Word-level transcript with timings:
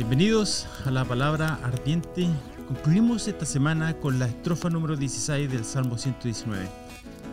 Bienvenidos 0.00 0.66
a 0.86 0.90
la 0.90 1.04
palabra 1.04 1.60
ardiente. 1.62 2.26
Concluimos 2.66 3.28
esta 3.28 3.44
semana 3.44 3.92
con 4.00 4.18
la 4.18 4.28
estrofa 4.28 4.70
número 4.70 4.96
16 4.96 5.52
del 5.52 5.62
Salmo 5.62 5.98
119. 5.98 6.66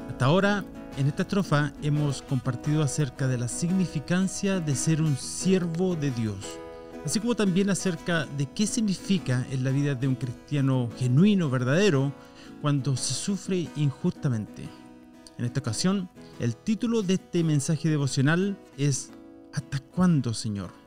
Hasta 0.09 0.25
ahora, 0.25 0.65
en 0.97 1.07
esta 1.07 1.21
estrofa 1.21 1.71
hemos 1.81 2.21
compartido 2.23 2.83
acerca 2.83 3.25
de 3.29 3.37
la 3.37 3.47
significancia 3.47 4.59
de 4.59 4.75
ser 4.75 5.01
un 5.01 5.15
siervo 5.15 5.95
de 5.95 6.11
Dios, 6.11 6.59
así 7.05 7.21
como 7.21 7.35
también 7.35 7.69
acerca 7.69 8.25
de 8.25 8.47
qué 8.47 8.67
significa 8.67 9.47
en 9.49 9.63
la 9.63 9.71
vida 9.71 9.95
de 9.95 10.09
un 10.09 10.15
cristiano 10.15 10.89
genuino, 10.97 11.49
verdadero, 11.49 12.11
cuando 12.61 12.97
se 12.97 13.13
sufre 13.13 13.69
injustamente. 13.77 14.67
En 15.37 15.45
esta 15.45 15.61
ocasión, 15.61 16.09
el 16.41 16.57
título 16.57 17.01
de 17.01 17.13
este 17.13 17.45
mensaje 17.45 17.87
devocional 17.87 18.57
es 18.77 19.11
¿Hasta 19.53 19.79
cuándo, 19.79 20.33
Señor? 20.33 20.86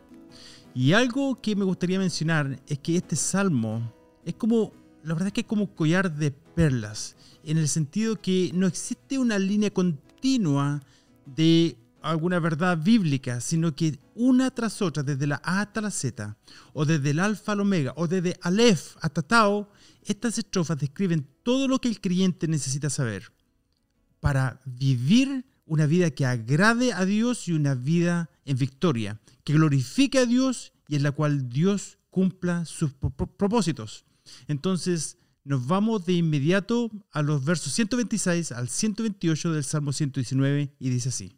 Y 0.74 0.92
algo 0.92 1.40
que 1.40 1.56
me 1.56 1.64
gustaría 1.64 1.98
mencionar 1.98 2.60
es 2.66 2.78
que 2.78 2.96
este 2.96 3.16
salmo 3.16 3.92
es 4.24 4.34
como, 4.34 4.72
la 5.02 5.14
verdad 5.14 5.28
es 5.28 5.32
que 5.32 5.40
es 5.40 5.46
como 5.46 5.74
collar 5.74 6.14
de 6.14 6.30
perlas, 6.30 7.16
en 7.42 7.58
el 7.58 7.68
sentido 7.68 8.20
que 8.20 8.50
no 8.54 8.66
existe 8.66 9.18
una 9.18 9.38
línea 9.38 9.70
continua 9.70 10.80
de 11.26 11.76
alguna 12.02 12.38
verdad 12.38 12.78
bíblica, 12.78 13.40
sino 13.40 13.74
que 13.74 13.98
una 14.14 14.50
tras 14.50 14.80
otra, 14.80 15.02
desde 15.02 15.26
la 15.26 15.40
A 15.44 15.62
hasta 15.62 15.80
la 15.80 15.90
Z, 15.90 16.36
o 16.72 16.84
desde 16.84 17.10
el 17.10 17.18
alfa 17.18 17.52
al 17.52 17.60
omega, 17.60 17.92
o 17.96 18.06
desde 18.06 18.36
Aleph 18.42 18.96
hasta 19.00 19.22
Tau, 19.22 19.68
estas 20.04 20.38
estrofas 20.38 20.78
describen 20.78 21.26
todo 21.42 21.68
lo 21.68 21.80
que 21.80 21.88
el 21.88 22.00
creyente 22.00 22.48
necesita 22.48 22.90
saber 22.90 23.32
para 24.20 24.60
vivir 24.64 25.44
una 25.66 25.86
vida 25.86 26.10
que 26.10 26.26
agrade 26.26 26.92
a 26.92 27.04
Dios 27.04 27.48
y 27.48 27.52
una 27.52 27.74
vida 27.74 28.30
en 28.44 28.56
victoria, 28.56 29.20
que 29.50 29.56
glorifique 29.56 30.18
a 30.18 30.26
Dios 30.26 30.72
y 30.86 30.94
en 30.94 31.02
la 31.02 31.10
cual 31.10 31.48
Dios 31.48 31.98
cumpla 32.10 32.64
sus 32.64 32.92
propósitos. 32.92 34.04
Entonces, 34.46 35.18
nos 35.42 35.66
vamos 35.66 36.06
de 36.06 36.12
inmediato 36.12 36.88
a 37.10 37.22
los 37.22 37.44
versos 37.44 37.72
126 37.72 38.52
al 38.52 38.68
128 38.68 39.52
del 39.52 39.64
Salmo 39.64 39.92
119 39.92 40.76
y 40.78 40.90
dice 40.90 41.08
así. 41.08 41.36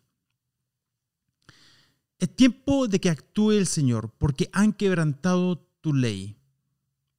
Es 2.19 2.37
tiempo 2.37 2.87
de 2.87 3.01
que 3.01 3.09
actúe 3.09 3.53
el 3.53 3.67
Señor, 3.67 4.13
porque 4.19 4.51
han 4.53 4.75
quebrantado 4.75 5.67
tu 5.81 5.95
ley. 5.95 6.37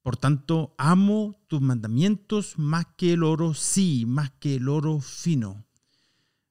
Por 0.00 0.16
tanto, 0.16 0.76
amo 0.78 1.44
tus 1.48 1.60
mandamientos 1.60 2.56
más 2.56 2.86
que 2.96 3.14
el 3.14 3.24
oro, 3.24 3.54
sí, 3.54 4.04
más 4.06 4.30
que 4.38 4.56
el 4.56 4.68
oro 4.68 5.00
fino. 5.00 5.66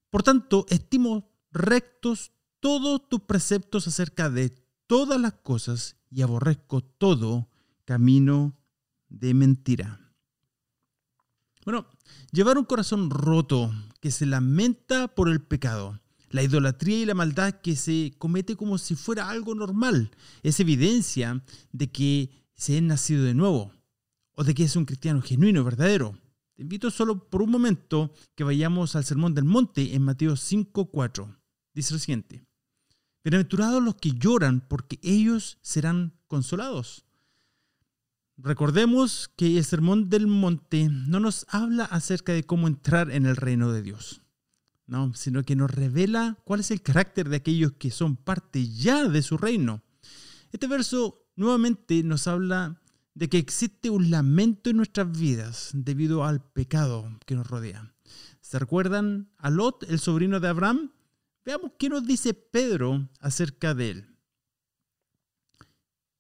Por 0.10 0.22
tanto, 0.22 0.66
estimo 0.70 1.32
rectos 1.52 2.34
todos 2.64 3.10
tus 3.10 3.20
preceptos 3.24 3.90
acerca 3.90 4.30
de 4.30 4.50
todas 4.88 5.20
las 5.20 5.34
cosas 5.34 5.98
y 6.10 6.22
aborrezco 6.22 6.82
todo 6.82 7.50
camino 7.84 8.58
de 9.10 9.34
mentira. 9.34 10.00
Bueno, 11.66 11.86
llevar 12.32 12.58
un 12.58 12.64
corazón 12.64 13.10
roto 13.10 13.70
que 14.00 14.12
se 14.12 14.26
lamenta 14.26 15.10
por 15.10 15.28
el 15.28 15.42
pecado, 15.42 16.00
la 16.30 16.42
idolatría 16.42 17.02
y 17.02 17.06
la 17.06 17.16
maldad 17.16 17.60
que 17.60 17.76
se 17.76 18.14
comete 18.18 18.56
como 18.56 18.78
si 18.78 18.96
fuera 18.96 19.30
algo 19.30 19.54
normal, 19.56 20.12
es 20.42 20.62
evidencia 20.62 21.44
de 21.74 21.92
que 21.92 22.30
se 22.56 22.78
es 22.78 22.84
nacido 22.84 23.26
de 23.26 23.34
nuevo 23.34 23.74
o 24.36 24.46
de 24.46 24.54
que 24.54 24.64
es 24.64 24.78
un 24.78 24.86
cristiano 24.86 25.22
genuino, 25.22 25.66
verdadero. 25.66 26.18
Te 26.54 26.62
invito 26.62 26.92
solo 26.92 27.30
por 27.30 27.42
un 27.42 27.52
momento 27.52 28.14
que 28.36 28.46
vayamos 28.46 28.96
al 28.96 29.04
Sermón 29.04 29.34
del 29.34 29.44
Monte 29.44 29.96
en 29.96 30.02
Mateo 30.04 30.36
5.4. 30.36 31.36
Dice 31.74 31.94
lo 31.94 32.00
siguiente. 32.00 32.46
Bienaventurados 33.24 33.82
los 33.82 33.96
que 33.96 34.12
lloran, 34.12 34.60
porque 34.60 35.00
ellos 35.02 35.58
serán 35.62 36.14
consolados. 36.28 37.06
Recordemos 38.36 39.32
que 39.38 39.58
el 39.58 39.64
Sermón 39.64 40.10
del 40.10 40.28
Monte 40.28 40.90
no 40.90 41.22
nos 41.22 41.46
habla 41.48 41.86
acerca 41.86 42.34
de 42.34 42.44
cómo 42.44 42.68
entrar 42.68 43.12
en 43.12 43.26
el 43.26 43.38
reino 43.38 43.72
de 43.72 43.82
Dios, 43.82 44.22
no, 44.88 45.14
sino 45.14 45.44
que 45.44 45.56
nos 45.56 45.72
revela 45.72 46.38
cuál 46.44 46.60
es 46.60 46.72
el 46.72 46.82
carácter 46.82 47.30
de 47.30 47.38
aquellos 47.38 47.72
que 47.74 47.92
son 47.92 48.18
parte 48.18 48.68
ya 48.68 49.08
de 49.08 49.22
su 49.22 49.38
reino. 49.38 49.84
Este 50.52 50.68
verso 50.68 51.26
nuevamente 51.38 52.04
nos 52.04 52.28
habla 52.28 52.82
de 53.14 53.30
que 53.30 53.38
existe 53.38 53.90
un 53.90 54.10
lamento 54.10 54.70
en 54.70 54.78
nuestras 54.78 55.18
vidas 55.18 55.70
debido 55.74 56.26
al 56.26 56.44
pecado 56.44 57.10
que 57.26 57.36
nos 57.36 57.48
rodea. 57.48 57.94
¿Se 58.42 58.60
recuerdan 58.60 59.32
a 59.38 59.50
Lot, 59.50 59.84
el 59.90 60.00
sobrino 60.00 60.42
de 60.42 60.50
Abraham? 60.50 60.92
Veamos 61.46 61.72
qué 61.78 61.90
nos 61.90 62.06
dice 62.06 62.34
Pedro 62.34 63.10
acerca 63.20 63.74
de 63.74 63.90
él. 63.90 64.18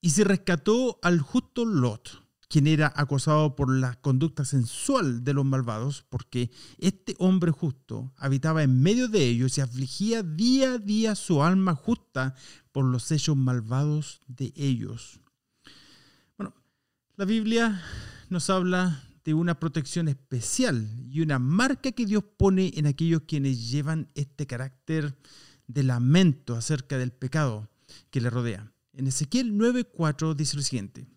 Y 0.01 0.09
se 0.09 0.25
rescató 0.25 0.99
al 1.01 1.21
justo 1.21 1.63
Lot, 1.63 2.23
quien 2.49 2.67
era 2.67 2.91
acosado 2.95 3.55
por 3.55 3.73
la 3.73 3.95
conducta 4.01 4.43
sensual 4.43 5.23
de 5.23 5.33
los 5.33 5.45
malvados, 5.45 6.05
porque 6.09 6.51
este 6.77 7.15
hombre 7.19 7.51
justo 7.51 8.13
habitaba 8.17 8.63
en 8.63 8.81
medio 8.81 9.07
de 9.07 9.25
ellos 9.25 9.57
y 9.57 9.61
afligía 9.61 10.23
día 10.23 10.73
a 10.73 10.77
día 10.77 11.15
su 11.15 11.41
alma 11.41 11.73
justa 11.73 12.35
por 12.73 12.83
los 12.83 13.11
hechos 13.11 13.37
malvados 13.37 14.21
de 14.27 14.51
ellos. 14.57 15.21
La 17.15 17.25
Biblia 17.25 17.79
nos 18.29 18.49
habla 18.49 19.03
de 19.23 19.33
una 19.33 19.59
protección 19.59 20.07
especial 20.07 20.89
y 21.09 21.21
una 21.21 21.39
marca 21.39 21.91
que 21.91 22.05
Dios 22.05 22.23
pone 22.37 22.71
en 22.75 22.85
aquellos 22.85 23.21
quienes 23.27 23.69
llevan 23.69 24.09
este 24.15 24.45
carácter 24.47 25.17
de 25.67 25.83
lamento 25.83 26.55
acerca 26.55 26.97
del 26.97 27.11
pecado 27.11 27.69
que 28.09 28.21
le 28.21 28.29
rodea. 28.29 28.71
En 28.93 29.07
Ezequiel 29.07 29.53
9:4 29.53 30.35
dice 30.35 30.57
lo 30.57 30.61
siguiente, 30.61 31.07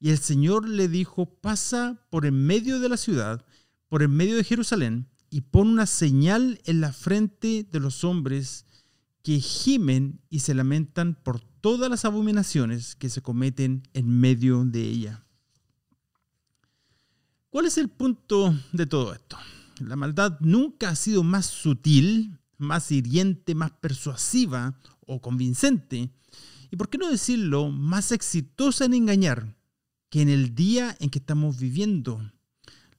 y 0.00 0.10
el 0.10 0.18
Señor 0.18 0.68
le 0.68 0.88
dijo, 0.88 1.26
pasa 1.26 2.06
por 2.10 2.26
en 2.26 2.46
medio 2.46 2.80
de 2.80 2.88
la 2.88 2.96
ciudad, 2.96 3.44
por 3.88 4.02
en 4.02 4.10
medio 4.10 4.36
de 4.36 4.44
Jerusalén, 4.44 5.08
y 5.30 5.42
pon 5.42 5.68
una 5.68 5.86
señal 5.86 6.60
en 6.64 6.80
la 6.80 6.92
frente 6.92 7.66
de 7.70 7.80
los 7.80 8.04
hombres 8.04 8.66
que 9.22 9.40
gimen 9.40 10.20
y 10.28 10.40
se 10.40 10.54
lamentan 10.54 11.14
por 11.14 11.40
todas 11.40 11.88
las 11.88 12.04
abominaciones 12.04 12.94
que 12.94 13.08
se 13.08 13.22
cometen 13.22 13.82
en 13.94 14.08
medio 14.20 14.64
de 14.64 14.82
ella. 14.82 15.23
¿Cuál 17.54 17.66
es 17.66 17.78
el 17.78 17.88
punto 17.88 18.52
de 18.72 18.84
todo 18.84 19.14
esto? 19.14 19.38
La 19.78 19.94
maldad 19.94 20.38
nunca 20.40 20.88
ha 20.88 20.96
sido 20.96 21.22
más 21.22 21.46
sutil, 21.46 22.36
más 22.58 22.90
hiriente, 22.90 23.54
más 23.54 23.70
persuasiva 23.70 24.76
o 25.06 25.20
convincente, 25.20 26.10
y 26.72 26.76
por 26.76 26.90
qué 26.90 26.98
no 26.98 27.08
decirlo, 27.08 27.70
más 27.70 28.10
exitosa 28.10 28.86
en 28.86 28.94
engañar 28.94 29.54
que 30.10 30.22
en 30.22 30.30
el 30.30 30.56
día 30.56 30.96
en 30.98 31.10
que 31.10 31.20
estamos 31.20 31.56
viviendo. 31.56 32.28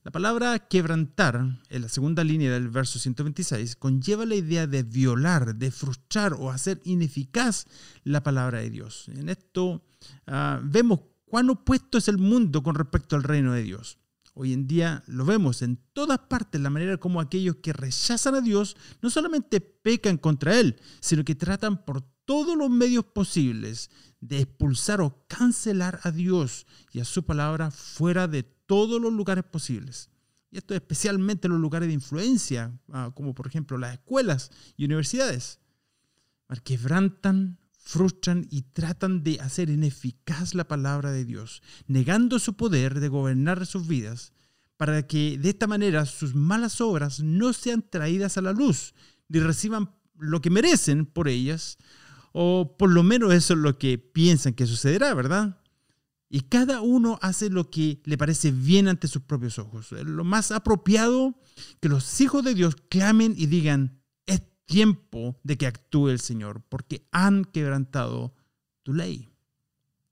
La 0.05 0.11
palabra 0.11 0.57
quebrantar, 0.57 1.59
en 1.67 1.81
la 1.81 1.89
segunda 1.89 2.23
línea 2.23 2.53
del 2.53 2.69
verso 2.69 2.97
126, 2.97 3.75
conlleva 3.75 4.25
la 4.25 4.35
idea 4.35 4.67
de 4.67 4.83
violar, 4.83 5.57
de 5.57 5.69
frustrar 5.69 6.31
o 6.31 6.49
hacer 6.49 6.79
ineficaz 6.85 7.65
la 8.05 8.23
palabra 8.23 8.59
de 8.59 8.69
Dios. 8.69 9.09
En 9.09 9.27
esto 9.27 9.83
ah, 10.27 10.61
vemos 10.63 11.01
cuán 11.25 11.49
opuesto 11.49 11.97
es 11.97 12.07
el 12.07 12.19
mundo 12.19 12.63
con 12.63 12.75
respecto 12.75 13.17
al 13.17 13.23
reino 13.23 13.51
de 13.51 13.63
Dios. 13.63 13.97
Hoy 14.37 14.51
en 14.51 14.67
día 14.67 15.01
lo 15.07 15.23
vemos 15.23 15.61
en 15.61 15.79
todas 15.93 16.19
partes, 16.19 16.59
la 16.59 16.69
manera 16.69 16.97
como 16.97 17.21
aquellos 17.21 17.55
que 17.63 17.71
rechazan 17.71 18.35
a 18.35 18.41
Dios 18.41 18.75
no 19.01 19.09
solamente 19.09 19.61
pecan 19.61 20.17
contra 20.17 20.59
Él, 20.59 20.75
sino 20.99 21.23
que 21.23 21.35
tratan 21.35 21.85
por 21.85 22.01
todos 22.25 22.57
los 22.57 22.69
medios 22.69 23.05
posibles 23.05 23.89
de 24.19 24.41
expulsar 24.41 24.99
o 24.99 25.25
cancelar 25.29 26.01
a 26.03 26.11
Dios 26.11 26.67
y 26.91 26.99
a 26.99 27.05
su 27.05 27.23
palabra 27.23 27.71
fuera 27.71 28.27
de 28.27 28.43
todos 28.43 29.01
los 29.01 29.13
lugares 29.13 29.45
posibles. 29.45 30.09
Y 30.51 30.57
esto 30.57 30.75
especialmente 30.75 31.47
en 31.47 31.53
los 31.53 31.61
lugares 31.61 31.87
de 31.87 31.93
influencia, 31.93 32.77
ah, 32.91 33.11
como 33.15 33.33
por 33.33 33.47
ejemplo 33.47 33.77
las 33.77 33.93
escuelas 33.93 34.51
y 34.75 34.83
universidades. 34.83 35.59
Quebrantan, 36.65 37.57
frustran 37.85 38.47
y 38.49 38.63
tratan 38.63 39.23
de 39.23 39.39
hacer 39.39 39.69
ineficaz 39.69 40.55
la 40.55 40.67
palabra 40.67 41.11
de 41.11 41.23
Dios, 41.23 41.61
negando 41.87 42.39
su 42.39 42.57
poder 42.57 42.99
de 42.99 43.09
gobernar 43.09 43.65
sus 43.67 43.87
vidas, 43.87 44.33
para 44.75 45.07
que 45.07 45.37
de 45.37 45.49
esta 45.49 45.67
manera 45.67 46.05
sus 46.05 46.33
malas 46.33 46.81
obras 46.81 47.21
no 47.21 47.53
sean 47.53 47.85
traídas 47.87 48.37
a 48.37 48.41
la 48.41 48.53
luz, 48.53 48.95
ni 49.29 49.39
reciban 49.39 49.91
lo 50.17 50.41
que 50.41 50.49
merecen 50.49 51.05
por 51.05 51.27
ellas, 51.27 51.77
o 52.33 52.75
por 52.77 52.89
lo 52.89 53.03
menos 53.03 53.33
eso 53.33 53.53
es 53.53 53.59
lo 53.59 53.77
que 53.77 53.99
piensan 53.99 54.53
que 54.53 54.65
sucederá, 54.65 55.13
¿verdad? 55.13 55.61
Y 56.27 56.41
cada 56.41 56.81
uno 56.81 57.19
hace 57.21 57.51
lo 57.51 57.69
que 57.69 58.01
le 58.03 58.17
parece 58.17 58.51
bien 58.51 58.87
ante 58.87 59.07
sus 59.07 59.21
propios 59.21 59.59
ojos. 59.59 59.91
Es 59.91 60.05
lo 60.05 60.23
más 60.23 60.51
apropiado 60.51 61.39
que 61.79 61.87
los 61.87 62.19
hijos 62.19 62.43
de 62.43 62.55
Dios 62.55 62.75
clamen 62.89 63.35
y 63.37 63.45
digan, 63.45 64.01
tiempo 64.65 65.39
de 65.43 65.57
que 65.57 65.67
actúe 65.67 66.09
el 66.09 66.19
Señor, 66.19 66.61
porque 66.69 67.07
han 67.11 67.45
quebrantado 67.45 68.33
tu 68.83 68.93
ley. 68.93 69.29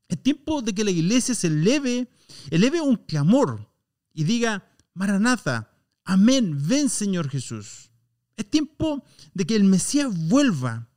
Es 0.07 0.21
tiempo 0.21 0.61
de 0.61 0.73
que 0.73 0.83
la 0.83 0.91
iglesia 0.91 1.33
se 1.35 1.47
eleve, 1.47 2.09
eleve 2.50 2.81
un 2.81 2.97
clamor 2.97 3.69
y 4.13 4.23
diga, 4.23 4.69
Maranatha, 4.94 5.71
amén, 6.05 6.67
ven 6.67 6.89
Señor 6.89 7.29
Jesús. 7.29 7.91
Es 8.35 8.50
tiempo 8.50 9.03
de 9.33 9.45
que 9.45 9.55
el 9.55 9.63
Mesías 9.63 10.27
vuelva. 10.27 10.89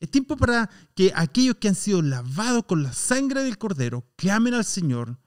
Es 0.00 0.10
tiempo 0.10 0.36
para 0.36 0.68
que 0.94 1.12
aquellos 1.14 1.56
que 1.56 1.68
han 1.68 1.74
sido 1.74 2.02
lavados 2.02 2.64
con 2.64 2.82
la 2.82 2.92
sangre 2.92 3.42
del 3.42 3.58
Cordero 3.58 4.06
clamen 4.16 4.54
al 4.54 4.64
Señor 4.64 5.18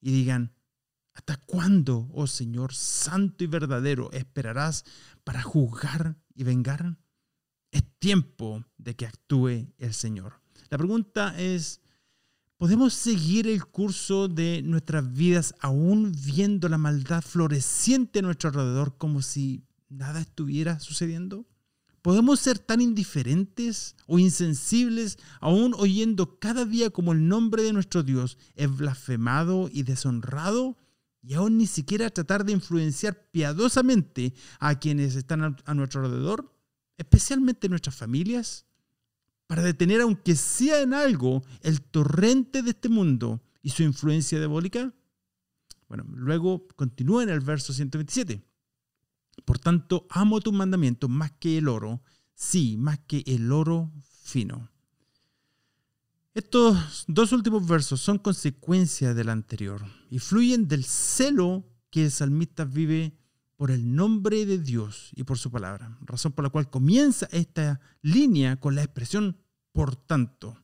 y 0.00 0.10
digan, 0.12 0.52
¿hasta 1.12 1.36
cuándo, 1.36 2.08
oh 2.12 2.26
Señor, 2.26 2.74
santo 2.74 3.44
y 3.44 3.46
verdadero, 3.46 4.10
esperarás 4.12 4.84
para 5.24 5.42
juzgar 5.42 6.16
y 6.34 6.44
vengar? 6.44 6.98
Tiempo 8.06 8.64
de 8.78 8.94
que 8.94 9.04
actúe 9.04 9.66
el 9.78 9.92
Señor. 9.92 10.34
La 10.70 10.78
pregunta 10.78 11.36
es, 11.36 11.80
¿podemos 12.56 12.94
seguir 12.94 13.48
el 13.48 13.66
curso 13.66 14.28
de 14.28 14.62
nuestras 14.62 15.12
vidas 15.12 15.56
aún 15.58 16.12
viendo 16.24 16.68
la 16.68 16.78
maldad 16.78 17.20
floreciente 17.20 18.20
a 18.20 18.22
nuestro 18.22 18.50
alrededor 18.50 18.96
como 18.96 19.22
si 19.22 19.64
nada 19.88 20.20
estuviera 20.20 20.78
sucediendo? 20.78 21.46
¿Podemos 22.00 22.38
ser 22.38 22.60
tan 22.60 22.80
indiferentes 22.80 23.96
o 24.06 24.20
insensibles 24.20 25.18
aún 25.40 25.74
oyendo 25.76 26.38
cada 26.38 26.64
día 26.64 26.90
como 26.90 27.10
el 27.10 27.26
nombre 27.26 27.64
de 27.64 27.72
nuestro 27.72 28.04
Dios 28.04 28.38
es 28.54 28.70
blasfemado 28.76 29.68
y 29.68 29.82
deshonrado? 29.82 30.78
Y 31.24 31.34
aún 31.34 31.58
ni 31.58 31.66
siquiera 31.66 32.08
tratar 32.10 32.44
de 32.44 32.52
influenciar 32.52 33.32
piadosamente 33.32 34.32
a 34.60 34.78
quienes 34.78 35.16
están 35.16 35.56
a 35.64 35.74
nuestro 35.74 36.04
alrededor, 36.04 36.55
especialmente 36.98 37.68
nuestras 37.68 37.94
familias, 37.94 38.66
para 39.46 39.62
detener, 39.62 40.00
aunque 40.00 40.34
sea 40.34 40.80
en 40.80 40.92
algo, 40.92 41.42
el 41.62 41.80
torrente 41.80 42.62
de 42.62 42.70
este 42.70 42.88
mundo 42.88 43.40
y 43.62 43.70
su 43.70 43.82
influencia 43.82 44.38
diabólica? 44.38 44.92
Bueno, 45.88 46.04
luego 46.08 46.66
continúa 46.74 47.22
en 47.22 47.28
el 47.28 47.40
verso 47.40 47.72
127. 47.72 48.42
Por 49.44 49.58
tanto, 49.58 50.06
amo 50.10 50.40
tu 50.40 50.52
mandamiento 50.52 51.08
más 51.08 51.32
que 51.32 51.58
el 51.58 51.68
oro, 51.68 52.02
sí, 52.34 52.76
más 52.76 52.98
que 53.06 53.22
el 53.26 53.52
oro 53.52 53.92
fino. 54.02 54.70
Estos 56.34 57.04
dos 57.06 57.32
últimos 57.32 57.66
versos 57.66 58.00
son 58.00 58.18
consecuencia 58.18 59.14
del 59.14 59.30
anterior 59.30 59.82
y 60.10 60.18
fluyen 60.18 60.68
del 60.68 60.84
celo 60.84 61.64
que 61.90 62.04
el 62.04 62.10
salmista 62.10 62.64
vive 62.64 63.16
por 63.56 63.70
el 63.70 63.94
nombre 63.94 64.44
de 64.46 64.58
Dios 64.58 65.10
y 65.14 65.24
por 65.24 65.38
su 65.38 65.50
palabra, 65.50 65.96
razón 66.02 66.32
por 66.32 66.44
la 66.44 66.50
cual 66.50 66.70
comienza 66.70 67.28
esta 67.32 67.80
línea 68.02 68.56
con 68.56 68.74
la 68.74 68.82
expresión 68.82 69.38
por 69.72 69.96
tanto. 69.96 70.58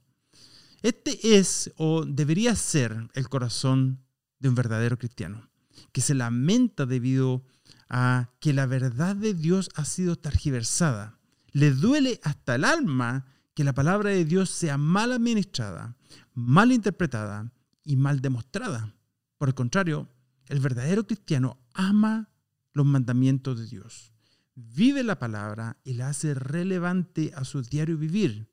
Este 0.82 1.38
es 1.38 1.72
o 1.76 2.04
debería 2.04 2.54
ser 2.54 3.08
el 3.14 3.28
corazón 3.28 4.04
de 4.40 4.48
un 4.48 4.54
verdadero 4.54 4.98
cristiano, 4.98 5.48
que 5.92 6.00
se 6.00 6.14
lamenta 6.14 6.86
debido 6.86 7.44
a 7.88 8.30
que 8.40 8.52
la 8.52 8.66
verdad 8.66 9.16
de 9.16 9.34
Dios 9.34 9.70
ha 9.74 9.84
sido 9.84 10.16
tergiversada. 10.16 11.18
Le 11.52 11.70
duele 11.70 12.20
hasta 12.24 12.56
el 12.56 12.64
alma 12.64 13.26
que 13.54 13.64
la 13.64 13.74
palabra 13.74 14.10
de 14.10 14.24
Dios 14.24 14.50
sea 14.50 14.76
mal 14.78 15.12
administrada, 15.12 15.96
mal 16.34 16.72
interpretada 16.72 17.52
y 17.84 17.96
mal 17.96 18.20
demostrada. 18.20 18.94
Por 19.38 19.48
el 19.48 19.54
contrario, 19.54 20.08
el 20.46 20.60
verdadero 20.60 21.06
cristiano 21.06 21.58
ama 21.74 22.31
los 22.72 22.86
mandamientos 22.86 23.58
de 23.58 23.66
Dios, 23.66 24.12
vive 24.54 25.02
la 25.02 25.18
palabra 25.18 25.78
y 25.84 25.94
la 25.94 26.08
hace 26.08 26.34
relevante 26.34 27.32
a 27.34 27.44
su 27.44 27.62
diario 27.62 27.96
vivir 27.96 28.48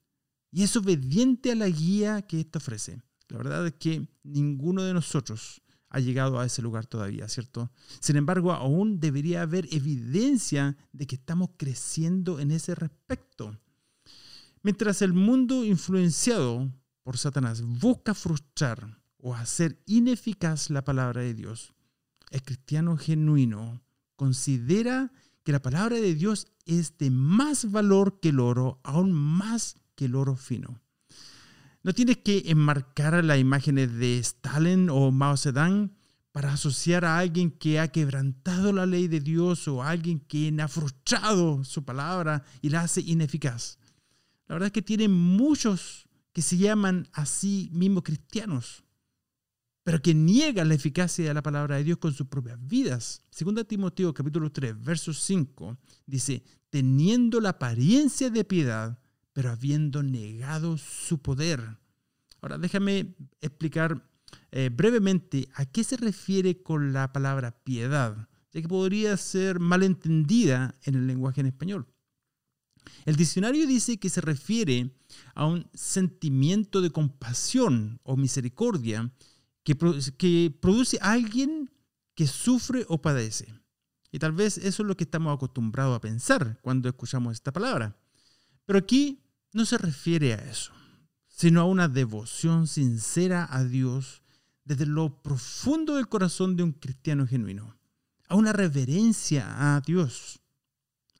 y 0.52 0.64
es 0.64 0.76
obediente 0.76 1.52
a 1.52 1.56
la 1.56 1.70
guía 1.70 2.22
que 2.24 2.40
ésta 2.40 2.60
ofrece. 2.60 3.02
La 3.28 3.38
verdad 3.38 3.68
es 3.68 3.74
que 3.74 4.08
ninguno 4.24 4.84
de 4.84 4.94
nosotros 4.94 5.62
ha 5.90 6.00
llegado 6.00 6.40
a 6.40 6.46
ese 6.46 6.62
lugar 6.62 6.86
todavía, 6.86 7.28
¿cierto? 7.28 7.72
Sin 8.00 8.16
embargo, 8.16 8.52
aún 8.52 9.00
debería 9.00 9.42
haber 9.42 9.68
evidencia 9.72 10.78
de 10.92 11.08
que 11.08 11.16
estamos 11.16 11.50
creciendo 11.58 12.40
en 12.40 12.52
ese 12.52 12.76
respecto. 12.76 13.60
Mientras 14.62 15.02
el 15.02 15.14
mundo 15.14 15.64
influenciado 15.64 16.72
por 17.04 17.18
Satanás 17.18 17.62
busca 17.62 18.14
frustrar 18.14 19.00
o 19.18 19.34
hacer 19.34 19.82
ineficaz 19.86 20.70
la 20.70 20.84
palabra 20.84 21.22
de 21.22 21.34
Dios, 21.34 21.74
el 22.30 22.44
cristiano 22.44 22.98
genuino 22.98 23.82
considera 24.20 25.14
que 25.46 25.54
la 25.54 25.62
palabra 25.62 25.96
de 25.96 26.14
Dios 26.14 26.48
es 26.66 26.98
de 26.98 27.10
más 27.10 27.72
valor 27.72 28.20
que 28.20 28.30
el 28.30 28.42
oro, 28.42 28.82
aún 28.84 29.14
más 29.14 29.78
que 29.96 30.06
el 30.06 30.16
oro 30.16 30.36
fino. 30.36 30.82
No 31.84 31.94
tienes 31.94 32.18
que 32.18 32.44
enmarcar 32.48 33.24
las 33.24 33.40
imágenes 33.40 33.94
de 33.94 34.20
Stalin 34.20 34.90
o 34.90 35.10
Mao 35.12 35.38
Zedong 35.38 35.94
para 36.34 36.52
asociar 36.52 37.06
a 37.06 37.18
alguien 37.18 37.50
que 37.50 37.80
ha 37.80 37.94
quebrantado 37.94 38.74
la 38.74 38.86
ley 38.86 39.08
de 39.08 39.22
Dios 39.22 39.70
o 39.70 39.82
a 39.82 39.90
alguien 39.90 40.20
que 40.20 40.54
ha 40.62 40.68
frustrado 40.68 41.64
su 41.64 41.86
palabra 41.86 42.44
y 42.62 42.70
la 42.70 42.82
hace 42.82 43.00
ineficaz. 43.00 43.80
La 44.48 44.56
verdad 44.56 44.68
es 44.68 44.74
que 44.74 44.82
tiene 44.82 45.08
muchos 45.08 46.10
que 46.34 46.42
se 46.42 46.58
llaman 46.58 47.08
así 47.14 47.70
mismos 47.72 48.04
cristianos, 48.04 48.84
pero 49.90 50.04
que 50.04 50.14
niegan 50.14 50.68
la 50.68 50.76
eficacia 50.76 51.28
de 51.28 51.34
la 51.34 51.42
palabra 51.42 51.78
de 51.78 51.84
Dios 51.84 51.98
con 51.98 52.14
sus 52.14 52.28
propias 52.28 52.60
vidas. 52.68 53.24
Segunda 53.32 53.64
Timoteo 53.64 54.14
capítulo 54.14 54.52
3, 54.52 54.80
verso 54.80 55.14
5 55.14 55.80
dice, 56.06 56.44
teniendo 56.70 57.42
la 57.42 57.50
apariencia 57.50 58.30
de 58.30 58.44
piedad, 58.44 59.00
pero 59.34 59.50
habiendo 59.50 60.04
negado 60.04 60.78
su 60.78 61.24
poder. 61.24 61.80
Ahora 62.40 62.60
déjame 62.60 63.16
explicar 63.42 64.08
eh, 64.52 64.70
brevemente 64.72 65.50
a 65.56 65.66
qué 65.66 65.84
se 65.84 65.98
refiere 65.98 66.62
con 66.62 66.94
la 66.94 67.12
palabra 67.12 67.58
piedad, 67.64 68.30
ya 68.54 68.62
que 68.62 68.68
podría 68.68 69.18
ser 69.18 69.60
malentendida 69.60 70.76
en 70.84 70.94
el 70.94 71.08
lenguaje 71.08 71.42
en 71.42 71.48
español. 71.48 71.88
El 73.06 73.16
diccionario 73.16 73.66
dice 73.66 73.98
que 73.98 74.12
se 74.12 74.22
refiere 74.22 74.94
a 75.34 75.48
un 75.48 75.68
sentimiento 75.74 76.80
de 76.80 76.92
compasión 76.92 78.00
o 78.04 78.18
misericordia 78.18 79.12
que, 79.64 79.78
que 80.18 80.58
produce 80.62 80.98
alguien 81.02 81.72
que 82.16 82.28
sufre 82.28 82.86
o 82.90 83.02
padece. 83.02 83.54
Y 84.12 84.20
tal 84.20 84.32
vez 84.32 84.58
eso 84.58 84.84
es 84.84 84.88
lo 84.88 84.98
que 84.98 85.04
estamos 85.04 85.34
acostumbrados 85.34 85.96
a 85.96 86.02
pensar 86.02 86.60
cuando 86.62 86.90
escuchamos 86.90 87.34
esta 87.34 87.54
palabra. 87.54 87.98
Pero 88.66 88.80
aquí 88.80 89.24
no 89.54 89.66
se 89.66 89.78
refiere 89.78 90.34
a 90.34 90.38
eso, 90.38 90.72
sino 91.28 91.62
a 91.62 91.66
una 91.66 91.88
devoción 91.88 92.68
sincera 92.68 93.48
a 93.50 93.64
Dios 93.64 94.24
desde 94.66 94.86
lo 94.86 95.22
profundo 95.22 95.96
del 95.96 96.08
corazón 96.08 96.56
de 96.56 96.64
un 96.64 96.74
cristiano 96.74 97.26
genuino, 97.26 97.78
a 98.28 98.36
una 98.36 98.54
reverencia 98.54 99.76
a 99.76 99.82
Dios. 99.82 100.42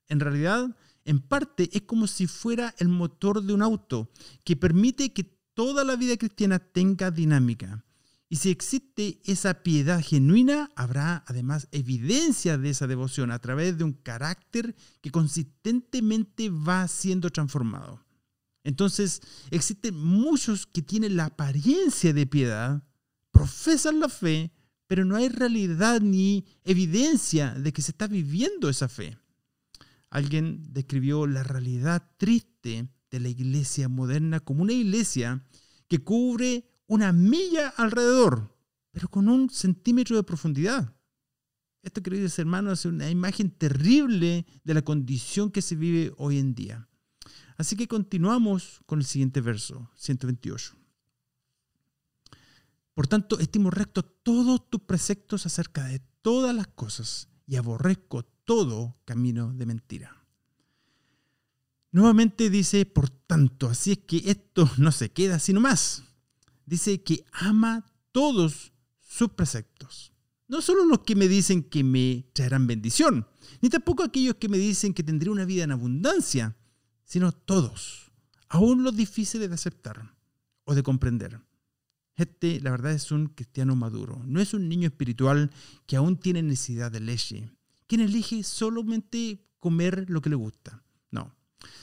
En 0.08 0.20
realidad, 0.20 0.76
en 1.06 1.20
parte 1.20 1.70
es 1.74 1.84
como 1.84 2.08
si 2.08 2.28
fuera 2.28 2.76
el 2.78 2.90
motor 2.90 3.42
de 3.42 3.54
un 3.54 3.62
auto 3.62 4.12
que 4.44 4.56
permite 4.56 5.14
que 5.14 5.24
toda 5.54 5.84
la 5.84 5.96
vida 5.96 6.18
cristiana 6.18 6.60
tenga 6.60 7.10
dinámica 7.10 7.84
y 8.32 8.36
si 8.36 8.52
existe 8.52 9.20
esa 9.26 9.64
piedad 9.64 10.04
genuina, 10.04 10.70
habrá 10.76 11.24
además 11.28 11.68
evidencia 11.72 12.60
de 12.60 12.70
esa 12.70 12.86
devoción 12.86 13.32
a 13.32 13.40
través 13.40 13.80
de 13.80 13.84
un 13.84 13.94
carácter 13.94 14.76
que 15.02 15.10
consistentemente 15.10 16.52
va 16.52 16.88
siendo 16.88 17.32
transformado. 17.32 18.06
Entonces, 18.64 19.22
existen 19.50 19.96
muchos 19.96 20.68
que 20.68 20.84
tienen 20.84 21.16
la 21.16 21.26
apariencia 21.26 22.14
de 22.14 22.28
piedad, 22.28 22.84
profesan 23.32 24.00
la 24.00 24.10
fe, 24.10 24.52
pero 24.86 25.06
no 25.06 25.16
hay 25.16 25.30
realidad 25.30 26.00
ni 26.00 26.46
evidencia 26.64 27.56
de 27.56 27.74
que 27.74 27.82
se 27.82 27.92
está 27.92 28.06
viviendo 28.06 28.70
esa 28.70 28.88
fe. 28.88 29.18
Alguien 30.12 30.72
describió 30.72 31.26
la 31.26 31.42
realidad 31.42 32.12
triste 32.18 32.90
de 33.10 33.20
la 33.20 33.30
iglesia 33.30 33.90
moderna 33.90 34.40
como 34.40 34.62
una 34.62 34.74
iglesia 34.74 35.44
que 35.88 36.04
cubre 36.04 36.69
una 36.90 37.14
milla 37.14 37.70
alrededor, 37.78 38.58
pero 38.92 39.08
con 39.10 39.30
un 39.30 39.50
centímetro 39.52 40.16
de 40.16 40.24
profundidad. 40.24 40.96
Esto, 41.84 42.02
queridos 42.02 42.38
hermanos, 42.40 42.80
es 42.80 42.86
una 42.86 43.10
imagen 43.12 43.52
terrible 43.52 44.46
de 44.64 44.74
la 44.74 44.82
condición 44.82 45.52
que 45.52 45.62
se 45.62 45.76
vive 45.76 46.12
hoy 46.18 46.40
en 46.40 46.56
día. 46.56 46.90
Así 47.58 47.76
que 47.76 47.88
continuamos 47.88 48.82
con 48.88 49.00
el 49.00 49.06
siguiente 49.06 49.40
verso, 49.40 49.92
128. 49.96 50.76
Por 52.96 53.08
tanto, 53.08 53.40
estimo 53.40 53.70
recto 53.70 54.04
todos 54.04 54.68
tus 54.72 54.82
preceptos 54.82 55.46
acerca 55.46 55.86
de 55.86 56.02
todas 56.24 56.56
las 56.56 56.68
cosas 56.68 57.30
y 57.46 57.58
aborrezco 57.58 58.24
todo 58.24 58.98
camino 59.06 59.54
de 59.54 59.66
mentira. 59.68 60.26
Nuevamente 61.92 62.50
dice, 62.50 62.88
por 62.88 63.12
tanto, 63.12 63.70
así 63.70 63.92
es 63.92 64.00
que 64.00 64.24
esto 64.26 64.70
no 64.78 64.92
se 64.92 65.12
queda 65.12 65.38
sino 65.38 65.60
más 65.60 66.09
dice 66.70 67.04
que 67.04 67.26
ama 67.32 67.86
todos 68.12 68.72
sus 69.00 69.30
preceptos. 69.30 70.14
No 70.48 70.62
solo 70.62 70.86
los 70.86 71.00
que 71.00 71.16
me 71.16 71.28
dicen 71.28 71.64
que 71.64 71.84
me 71.84 72.26
traerán 72.34 72.68
bendición, 72.68 73.28
ni 73.62 73.70
tampoco 73.70 74.04
aquellos 74.04 74.36
que 74.36 74.50
me 74.50 74.58
dicen 74.58 74.94
que 74.94 75.04
tendré 75.04 75.30
una 75.30 75.46
vida 75.46 75.64
en 75.64 75.72
abundancia, 75.72 76.56
sino 77.04 77.32
todos, 77.32 78.12
aún 78.48 78.84
los 78.84 78.96
difíciles 78.96 79.50
de 79.50 79.56
aceptar 79.56 80.16
o 80.64 80.74
de 80.74 80.84
comprender. 80.84 81.42
Este, 82.16 82.60
la 82.62 82.72
verdad, 82.72 82.92
es 82.92 83.12
un 83.12 83.28
cristiano 83.28 83.76
maduro. 83.76 84.22
No 84.26 84.42
es 84.42 84.54
un 84.54 84.68
niño 84.68 84.88
espiritual 84.88 85.52
que 85.86 85.96
aún 85.96 86.18
tiene 86.18 86.42
necesidad 86.44 86.92
de 86.92 87.00
leche, 87.00 87.50
quien 87.88 88.02
elige 88.02 88.44
solamente 88.44 89.46
comer 89.60 90.06
lo 90.10 90.22
que 90.22 90.30
le 90.30 90.36
gusta. 90.36 90.84
No, 91.12 91.34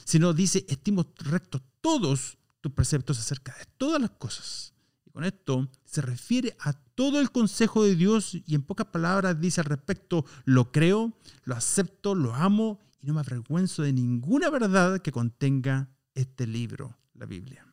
sino 0.05 0.33
dice, 0.33 0.65
estimo 0.69 1.05
rectos 1.17 1.61
todos 1.81 2.37
tus 2.61 2.71
preceptos 2.71 3.19
acerca 3.19 3.55
de 3.57 3.65
todas 3.77 4.01
las 4.01 4.11
cosas. 4.11 4.73
Con 5.17 5.23
esto 5.23 5.67
se 5.83 6.03
refiere 6.03 6.55
a 6.59 6.73
todo 6.73 7.19
el 7.19 7.31
consejo 7.31 7.83
de 7.83 7.95
Dios 7.95 8.37
y 8.45 8.53
en 8.53 8.61
pocas 8.61 8.85
palabras 8.85 9.41
dice 9.41 9.61
al 9.61 9.65
respecto, 9.65 10.25
lo 10.45 10.71
creo, 10.71 11.17
lo 11.43 11.55
acepto, 11.55 12.13
lo 12.13 12.35
amo 12.35 12.79
y 13.01 13.07
no 13.07 13.15
me 13.15 13.21
avergüenzo 13.21 13.81
de 13.81 13.93
ninguna 13.93 14.51
verdad 14.51 15.01
que 15.01 15.11
contenga 15.11 15.89
este 16.13 16.45
libro, 16.45 16.99
la 17.15 17.25
Biblia. 17.25 17.65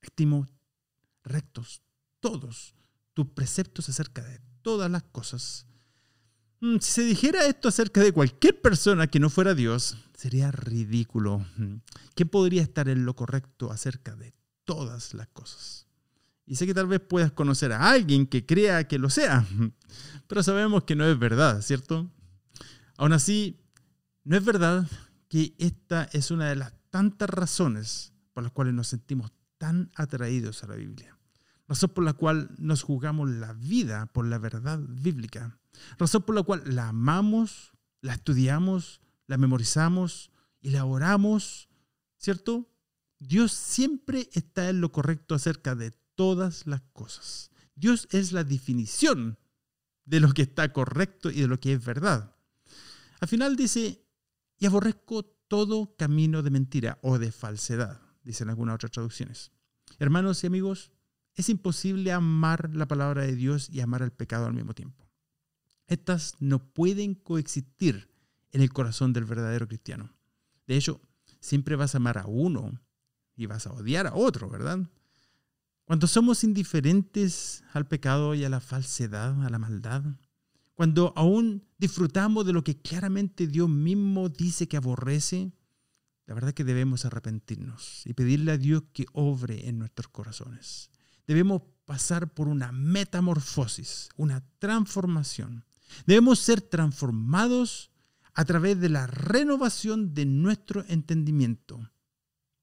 Estimo 0.00 0.46
rectos 1.22 1.82
todos 2.18 2.74
tus 3.12 3.26
preceptos 3.26 3.90
acerca 3.90 4.24
de 4.24 4.40
todas 4.62 4.90
las 4.90 5.02
cosas. 5.02 5.66
Mm, 6.60 6.78
si 6.80 6.92
se 6.92 7.02
dijera 7.02 7.44
esto 7.44 7.68
acerca 7.68 8.00
de 8.00 8.12
cualquier 8.12 8.58
persona 8.62 9.06
que 9.06 9.20
no 9.20 9.28
fuera 9.28 9.54
Dios, 9.54 9.98
sería 10.14 10.50
ridículo. 10.50 11.44
Mm, 11.58 11.82
¿Quién 12.14 12.30
podría 12.30 12.62
estar 12.62 12.88
en 12.88 13.04
lo 13.04 13.14
correcto 13.14 13.70
acerca 13.70 14.16
de 14.16 14.32
todas 14.64 15.12
las 15.12 15.28
cosas? 15.28 15.87
Y 16.48 16.56
sé 16.56 16.66
que 16.66 16.72
tal 16.72 16.86
vez 16.86 17.00
puedas 17.00 17.30
conocer 17.30 17.72
a 17.72 17.90
alguien 17.90 18.26
que 18.26 18.46
crea 18.46 18.88
que 18.88 18.98
lo 18.98 19.10
sea, 19.10 19.46
pero 20.26 20.42
sabemos 20.42 20.84
que 20.84 20.96
no 20.96 21.04
es 21.04 21.18
verdad, 21.18 21.60
¿cierto? 21.60 22.10
Aún 22.96 23.12
así, 23.12 23.60
no 24.24 24.34
es 24.34 24.42
verdad 24.42 24.88
que 25.28 25.54
esta 25.58 26.08
es 26.12 26.30
una 26.30 26.48
de 26.48 26.56
las 26.56 26.72
tantas 26.88 27.28
razones 27.28 28.14
por 28.32 28.42
las 28.42 28.52
cuales 28.52 28.72
nos 28.72 28.88
sentimos 28.88 29.30
tan 29.58 29.90
atraídos 29.94 30.64
a 30.64 30.68
la 30.68 30.76
Biblia. 30.76 31.18
Razón 31.68 31.90
por 31.90 32.02
la 32.02 32.14
cual 32.14 32.48
nos 32.56 32.82
jugamos 32.82 33.28
la 33.28 33.52
vida 33.52 34.06
por 34.06 34.26
la 34.26 34.38
verdad 34.38 34.80
bíblica. 34.80 35.58
Razón 35.98 36.22
por 36.22 36.34
la 36.34 36.42
cual 36.44 36.62
la 36.64 36.88
amamos, 36.88 37.72
la 38.00 38.14
estudiamos, 38.14 39.02
la 39.26 39.36
memorizamos 39.36 40.30
y 40.62 40.70
la 40.70 40.86
oramos, 40.86 41.68
¿cierto? 42.16 42.70
Dios 43.18 43.52
siempre 43.52 44.30
está 44.32 44.70
en 44.70 44.80
lo 44.80 44.92
correcto 44.92 45.34
acerca 45.34 45.74
de 45.74 45.92
todas 46.18 46.66
las 46.66 46.82
cosas. 46.92 47.52
Dios 47.76 48.08
es 48.10 48.32
la 48.32 48.42
definición 48.42 49.38
de 50.04 50.18
lo 50.18 50.32
que 50.32 50.42
está 50.42 50.72
correcto 50.72 51.30
y 51.30 51.42
de 51.42 51.46
lo 51.46 51.60
que 51.60 51.72
es 51.72 51.84
verdad. 51.84 52.34
Al 53.20 53.28
final 53.28 53.54
dice, 53.54 54.04
y 54.58 54.66
aborrezco 54.66 55.22
todo 55.46 55.94
camino 55.94 56.42
de 56.42 56.50
mentira 56.50 56.98
o 57.02 57.20
de 57.20 57.30
falsedad, 57.30 58.00
dicen 58.24 58.50
algunas 58.50 58.74
otras 58.74 58.90
traducciones. 58.90 59.52
Hermanos 60.00 60.42
y 60.42 60.48
amigos, 60.48 60.90
es 61.34 61.48
imposible 61.50 62.10
amar 62.10 62.74
la 62.74 62.88
palabra 62.88 63.22
de 63.22 63.36
Dios 63.36 63.70
y 63.70 63.80
amar 63.80 64.02
al 64.02 64.12
pecado 64.12 64.46
al 64.46 64.54
mismo 64.54 64.74
tiempo. 64.74 65.08
Estas 65.86 66.34
no 66.40 66.72
pueden 66.72 67.14
coexistir 67.14 68.10
en 68.50 68.62
el 68.62 68.72
corazón 68.72 69.12
del 69.12 69.24
verdadero 69.24 69.68
cristiano. 69.68 70.16
De 70.66 70.76
hecho, 70.76 71.00
siempre 71.38 71.76
vas 71.76 71.94
a 71.94 71.98
amar 71.98 72.18
a 72.18 72.26
uno 72.26 72.72
y 73.36 73.46
vas 73.46 73.68
a 73.68 73.72
odiar 73.72 74.08
a 74.08 74.14
otro, 74.14 74.50
¿verdad? 74.50 74.80
Cuando 75.88 76.06
somos 76.06 76.44
indiferentes 76.44 77.64
al 77.72 77.86
pecado 77.86 78.34
y 78.34 78.44
a 78.44 78.50
la 78.50 78.60
falsedad, 78.60 79.42
a 79.42 79.48
la 79.48 79.58
maldad, 79.58 80.02
cuando 80.74 81.14
aún 81.16 81.64
disfrutamos 81.78 82.44
de 82.44 82.52
lo 82.52 82.62
que 82.62 82.76
claramente 82.76 83.46
Dios 83.46 83.70
mismo 83.70 84.28
dice 84.28 84.68
que 84.68 84.76
aborrece, 84.76 85.50
la 86.26 86.34
verdad 86.34 86.50
es 86.50 86.54
que 86.54 86.64
debemos 86.64 87.06
arrepentirnos 87.06 88.02
y 88.04 88.12
pedirle 88.12 88.52
a 88.52 88.58
Dios 88.58 88.82
que 88.92 89.06
obre 89.14 89.66
en 89.66 89.78
nuestros 89.78 90.08
corazones. 90.08 90.90
Debemos 91.26 91.62
pasar 91.86 92.34
por 92.34 92.48
una 92.48 92.70
metamorfosis, 92.70 94.10
una 94.14 94.44
transformación. 94.58 95.64
Debemos 96.06 96.38
ser 96.38 96.60
transformados 96.60 97.90
a 98.34 98.44
través 98.44 98.78
de 98.78 98.90
la 98.90 99.06
renovación 99.06 100.12
de 100.12 100.26
nuestro 100.26 100.84
entendimiento, 100.88 101.80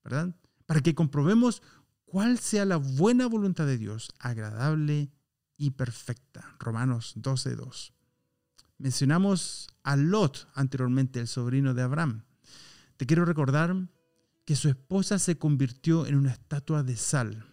¿verdad? 0.04 0.36
Para 0.68 0.82
que 0.82 0.94
comprobemos 0.94 1.64
cuál 2.06 2.40
sea 2.40 2.66
la 2.66 2.78
buena 2.78 3.28
voluntad 3.28 3.66
de 3.66 3.78
Dios, 3.78 4.12
agradable 4.20 5.12
y 5.58 5.72
perfecta. 5.72 6.56
Romanos 6.60 7.14
12.2. 7.18 7.92
Mencionamos 8.78 9.68
a 9.84 9.96
Lot 9.96 10.48
anteriormente, 10.54 11.20
el 11.20 11.28
sobrino 11.28 11.74
de 11.74 11.82
Abraham. 11.82 12.24
Te 12.98 13.06
quiero 13.06 13.26
recordar 13.26 13.76
que 14.46 14.56
su 14.56 14.70
esposa 14.70 15.18
se 15.20 15.38
convirtió 15.38 16.06
en 16.06 16.16
una 16.16 16.32
estatua 16.32 16.84
de 16.84 16.96
sal. 16.96 17.46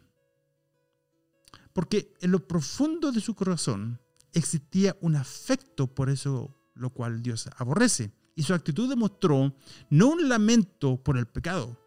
Porque 1.72 2.14
en 2.20 2.32
lo 2.32 2.46
profundo 2.46 3.12
de 3.12 3.20
su 3.20 3.34
corazón 3.34 4.00
existía 4.32 4.96
un 5.00 5.16
afecto 5.16 5.94
por 5.94 6.10
eso 6.10 6.56
lo 6.74 6.90
cual 6.90 7.22
Dios 7.22 7.48
aborrece. 7.56 8.12
Y 8.34 8.42
su 8.42 8.54
actitud 8.54 8.88
demostró 8.88 9.54
no 9.90 10.08
un 10.08 10.28
lamento 10.28 11.02
por 11.02 11.18
el 11.18 11.26
pecado, 11.26 11.78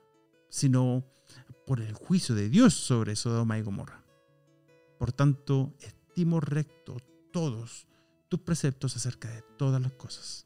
sino 0.50 1.06
por 1.66 1.82
el 1.82 1.94
juicio 1.94 2.36
de 2.36 2.50
Dios 2.50 2.74
sobre 2.74 3.16
Sodoma 3.16 3.58
y 3.58 3.62
Gomorra. 3.62 4.04
Por 4.98 5.12
tanto, 5.12 5.74
estimo 5.80 6.40
recto 6.40 6.98
todos 7.32 7.88
tus 8.30 8.40
preceptos 8.40 8.96
acerca 8.96 9.30
de 9.30 9.42
todas 9.58 9.82
las 9.82 9.94
cosas. 9.94 10.46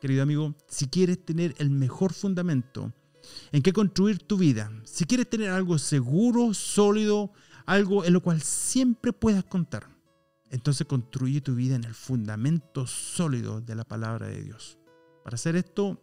Querido 0.00 0.22
amigo, 0.22 0.54
si 0.68 0.88
quieres 0.88 1.24
tener 1.24 1.54
el 1.58 1.70
mejor 1.70 2.12
fundamento 2.12 2.92
en 3.52 3.62
que 3.62 3.72
construir 3.72 4.18
tu 4.18 4.36
vida, 4.36 4.70
si 4.84 5.04
quieres 5.04 5.28
tener 5.28 5.50
algo 5.50 5.78
seguro, 5.78 6.54
sólido, 6.54 7.32
algo 7.64 8.04
en 8.04 8.12
lo 8.12 8.22
cual 8.22 8.40
siempre 8.42 9.12
puedas 9.12 9.44
contar, 9.44 9.88
entonces 10.50 10.86
construye 10.86 11.40
tu 11.40 11.54
vida 11.54 11.74
en 11.74 11.84
el 11.84 11.94
fundamento 11.94 12.86
sólido 12.86 13.60
de 13.60 13.74
la 13.74 13.84
palabra 13.84 14.28
de 14.28 14.42
Dios. 14.42 14.78
Para 15.24 15.34
hacer 15.34 15.56
esto, 15.56 16.00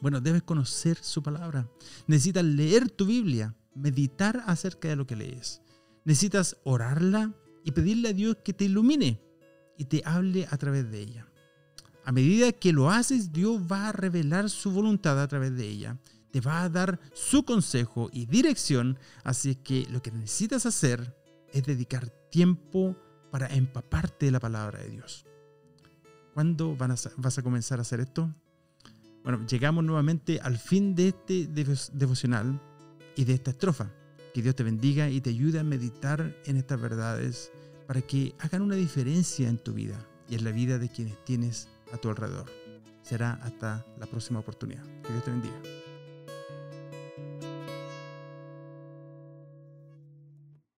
bueno, 0.00 0.20
debes 0.20 0.42
conocer 0.42 0.98
su 1.00 1.22
palabra. 1.22 1.70
Necesitas 2.06 2.44
leer 2.44 2.90
tu 2.90 3.06
Biblia, 3.06 3.54
meditar 3.74 4.42
acerca 4.46 4.88
de 4.88 4.96
lo 4.96 5.06
que 5.06 5.16
lees. 5.16 5.62
Necesitas 6.04 6.56
orarla 6.64 7.32
y 7.64 7.72
pedirle 7.72 8.10
a 8.10 8.12
Dios 8.12 8.36
que 8.44 8.52
te 8.52 8.64
ilumine 8.64 9.20
y 9.78 9.84
te 9.84 10.02
hable 10.04 10.46
a 10.50 10.56
través 10.56 10.90
de 10.90 11.00
ella. 11.00 11.26
A 12.04 12.12
medida 12.12 12.52
que 12.52 12.72
lo 12.72 12.90
haces, 12.90 13.32
Dios 13.32 13.60
va 13.70 13.88
a 13.88 13.92
revelar 13.92 14.50
su 14.50 14.72
voluntad 14.72 15.20
a 15.20 15.28
través 15.28 15.56
de 15.56 15.68
ella. 15.68 15.98
Te 16.32 16.40
va 16.40 16.62
a 16.62 16.68
dar 16.68 16.98
su 17.14 17.44
consejo 17.44 18.10
y 18.12 18.26
dirección. 18.26 18.98
Así 19.22 19.54
que 19.54 19.86
lo 19.90 20.02
que 20.02 20.10
necesitas 20.10 20.66
hacer 20.66 21.16
es 21.52 21.64
dedicar 21.64 22.08
tiempo 22.30 22.96
para 23.30 23.46
empaparte 23.46 24.26
de 24.26 24.32
la 24.32 24.40
palabra 24.40 24.80
de 24.80 24.90
Dios. 24.90 25.26
¿Cuándo 26.34 26.76
vas 26.76 27.38
a 27.38 27.42
comenzar 27.42 27.78
a 27.78 27.82
hacer 27.82 28.00
esto? 28.00 28.34
Bueno, 29.22 29.46
llegamos 29.46 29.84
nuevamente 29.84 30.40
al 30.40 30.58
fin 30.58 30.94
de 30.96 31.08
este 31.08 31.46
devocional 31.46 32.60
y 33.16 33.24
de 33.24 33.34
esta 33.34 33.50
estrofa. 33.50 33.90
Que 34.34 34.42
Dios 34.42 34.54
te 34.54 34.62
bendiga 34.62 35.10
y 35.10 35.20
te 35.20 35.30
ayude 35.30 35.58
a 35.58 35.64
meditar 35.64 36.34
en 36.46 36.56
estas 36.56 36.80
verdades 36.80 37.52
para 37.86 38.00
que 38.00 38.34
hagan 38.38 38.62
una 38.62 38.76
diferencia 38.76 39.48
en 39.48 39.58
tu 39.58 39.74
vida 39.74 39.98
y 40.28 40.36
en 40.36 40.44
la 40.44 40.52
vida 40.52 40.78
de 40.78 40.88
quienes 40.88 41.22
tienes 41.24 41.68
a 41.92 41.98
tu 41.98 42.08
alrededor. 42.08 42.46
Será 43.02 43.32
hasta 43.42 43.84
la 43.98 44.06
próxima 44.06 44.38
oportunidad. 44.38 44.84
Que 45.02 45.12
Dios 45.12 45.24
te 45.24 45.30
bendiga. 45.30 45.81